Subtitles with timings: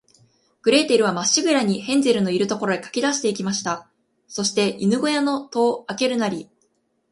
[0.63, 3.87] グレーテルは、まっしぐらに、ヘンゼルのいる所へかけだして行きました。
[4.27, 6.49] そして、犬ごやの戸をあけるなり、